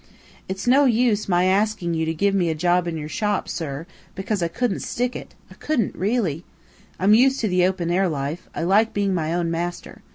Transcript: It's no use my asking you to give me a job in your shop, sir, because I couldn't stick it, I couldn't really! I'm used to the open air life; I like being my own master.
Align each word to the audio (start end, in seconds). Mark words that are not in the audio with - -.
It's 0.49 0.65
no 0.65 0.85
use 0.85 1.29
my 1.29 1.43
asking 1.43 1.93
you 1.93 2.07
to 2.07 2.13
give 2.15 2.33
me 2.33 2.49
a 2.49 2.55
job 2.55 2.87
in 2.87 2.97
your 2.97 3.07
shop, 3.07 3.47
sir, 3.47 3.85
because 4.15 4.41
I 4.41 4.47
couldn't 4.47 4.79
stick 4.79 5.15
it, 5.15 5.35
I 5.51 5.53
couldn't 5.53 5.93
really! 5.93 6.43
I'm 6.97 7.13
used 7.13 7.39
to 7.41 7.47
the 7.47 7.67
open 7.67 7.91
air 7.91 8.09
life; 8.09 8.49
I 8.55 8.63
like 8.63 8.95
being 8.95 9.13
my 9.13 9.31
own 9.31 9.51
master. 9.51 10.01